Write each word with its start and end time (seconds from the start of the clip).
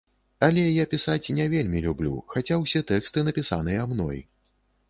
Але 0.45 0.63
я 0.63 0.85
пісаць 0.93 1.33
не 1.41 1.45
вельмі 1.55 1.83
люблю, 1.87 2.13
хаця 2.37 2.57
ўсе 2.65 2.81
тэксты 2.93 3.25
напісаныя 3.29 3.89
мной. 3.93 4.19